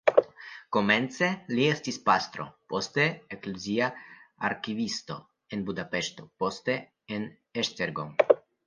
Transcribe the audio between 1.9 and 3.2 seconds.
pastro, poste